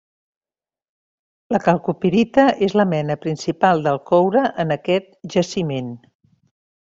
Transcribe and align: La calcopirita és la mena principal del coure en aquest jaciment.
La 1.55 1.59
calcopirita 1.65 2.45
és 2.69 2.75
la 2.81 2.85
mena 2.93 3.17
principal 3.27 3.85
del 3.89 4.01
coure 4.13 4.45
en 4.65 4.75
aquest 4.77 5.13
jaciment. 5.37 5.93